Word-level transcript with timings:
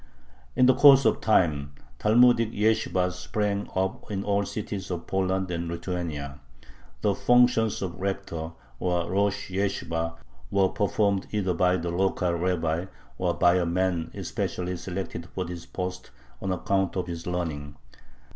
In 0.55 0.65
the 0.65 0.73
course 0.73 1.05
of 1.05 1.21
time 1.21 1.73
Talmudic 1.99 2.51
yeshibahs 2.53 3.13
sprang 3.13 3.69
up 3.75 4.09
in 4.09 4.23
all 4.23 4.39
the 4.41 4.47
cities 4.47 4.89
of 4.89 5.05
Poland 5.05 5.51
and 5.51 5.67
Lithuania. 5.67 6.39
The 7.01 7.13
functions 7.13 7.83
of 7.83 7.99
rector, 8.01 8.53
or 8.79 9.11
rosh 9.11 9.51
yeshibah, 9.51 10.15
were 10.49 10.69
performed 10.69 11.27
either 11.29 11.53
by 11.53 11.77
the 11.77 11.91
local 11.91 12.33
rabbi 12.33 12.87
or 13.19 13.35
by 13.35 13.57
a 13.59 13.65
man 13.67 14.09
especially 14.15 14.75
selected 14.75 15.27
for 15.35 15.45
this 15.45 15.67
post 15.67 16.09
on 16.41 16.51
account 16.51 16.95
of 16.95 17.05
his 17.05 17.27
learning. 17.27 17.75